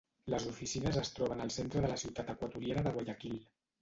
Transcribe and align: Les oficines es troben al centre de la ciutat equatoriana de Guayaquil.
Les 0.33 0.45
oficines 0.51 0.97
es 1.01 1.11
troben 1.19 1.45
al 1.45 1.53
centre 1.57 1.85
de 1.85 1.91
la 1.93 1.99
ciutat 2.05 2.33
equatoriana 2.35 2.87
de 2.89 2.95
Guayaquil. 2.97 3.37